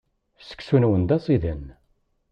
Seksu-nwen 0.47 1.03
d 1.09 1.09
aẓidan. 1.15 1.63